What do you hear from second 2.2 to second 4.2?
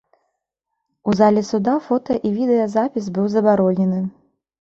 і відэа запіс быў забаронены.